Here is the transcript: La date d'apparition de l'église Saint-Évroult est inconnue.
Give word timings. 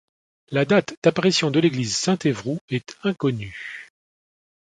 La 0.49 0.65
date 0.65 0.95
d'apparition 1.03 1.51
de 1.51 1.59
l'église 1.59 1.95
Saint-Évroult 1.95 2.59
est 2.69 2.97
inconnue. 3.03 3.91